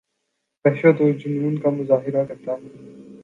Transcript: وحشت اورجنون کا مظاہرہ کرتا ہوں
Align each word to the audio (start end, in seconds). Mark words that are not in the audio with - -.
وحشت 0.65 1.01
اورجنون 1.01 1.57
کا 1.57 1.69
مظاہرہ 1.71 2.23
کرتا 2.25 2.51
ہوں 2.51 2.69